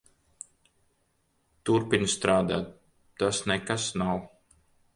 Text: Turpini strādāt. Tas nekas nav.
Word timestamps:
Turpini 1.69 2.09
strādāt. 2.15 2.73
Tas 3.23 3.45
nekas 3.53 3.89
nav. 4.03 4.29